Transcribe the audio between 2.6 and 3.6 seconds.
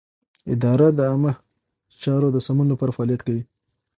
لپاره فعالیت کوي.